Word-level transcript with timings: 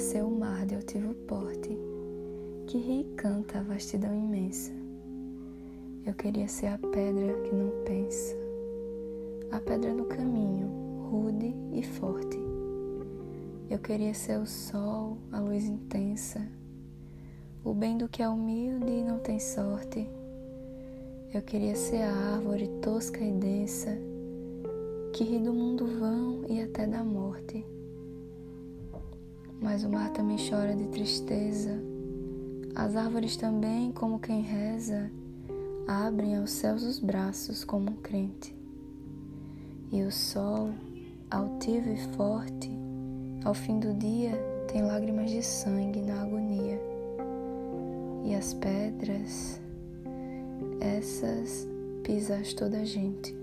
ser 0.00 0.22
o 0.22 0.30
mar 0.30 0.66
de 0.66 0.74
altivo 0.74 1.14
porte, 1.26 1.76
que 2.66 2.78
ri 2.78 3.00
e 3.00 3.14
canta 3.16 3.58
a 3.58 3.62
vastidão 3.62 4.14
imensa. 4.14 4.72
Eu 6.04 6.14
queria 6.14 6.46
ser 6.48 6.66
a 6.66 6.78
pedra 6.78 7.34
que 7.42 7.54
não 7.54 7.70
pensa, 7.84 8.36
a 9.50 9.58
pedra 9.60 9.92
no 9.92 10.04
caminho, 10.04 10.68
rude 11.10 11.54
e 11.72 11.82
forte. 11.82 12.38
Eu 13.70 13.78
queria 13.78 14.14
ser 14.14 14.38
o 14.38 14.46
sol, 14.46 15.18
a 15.32 15.40
luz 15.40 15.64
intensa, 15.64 16.46
o 17.64 17.74
bem 17.74 17.96
do 17.98 18.08
que 18.08 18.22
é 18.22 18.28
humilde 18.28 18.90
e 18.90 19.02
não 19.02 19.18
tem 19.18 19.40
sorte. 19.40 20.08
Eu 21.34 21.42
queria 21.42 21.74
ser 21.74 22.02
a 22.02 22.34
árvore 22.34 22.68
tosca 22.80 23.24
e 23.24 23.32
densa, 23.32 23.96
que 25.12 25.24
ri 25.24 25.38
do 25.38 25.52
mundo 25.52 25.86
vão 25.98 26.44
e 26.48 26.60
até 26.60 26.86
da 26.86 27.02
morte. 27.02 27.64
Mas 29.66 29.82
o 29.82 29.88
mar 29.88 30.10
também 30.10 30.36
chora 30.38 30.76
de 30.76 30.86
tristeza. 30.86 31.82
As 32.72 32.94
árvores 32.94 33.36
também, 33.36 33.90
como 33.90 34.20
quem 34.20 34.40
reza, 34.40 35.10
abrem 35.88 36.36
aos 36.36 36.52
céus 36.52 36.84
os 36.84 37.00
braços 37.00 37.64
como 37.64 37.90
um 37.90 37.96
crente. 37.96 38.54
E 39.90 40.04
o 40.04 40.12
sol, 40.12 40.70
altivo 41.28 41.90
e 41.90 41.96
forte, 42.14 42.70
ao 43.44 43.54
fim 43.54 43.80
do 43.80 43.92
dia 43.92 44.40
tem 44.68 44.82
lágrimas 44.82 45.32
de 45.32 45.42
sangue 45.42 46.00
na 46.00 46.22
agonia. 46.22 46.80
E 48.24 48.36
as 48.36 48.54
pedras, 48.54 49.60
essas 50.80 51.66
pisas 52.04 52.54
toda 52.54 52.78
a 52.78 52.84
gente. 52.84 53.34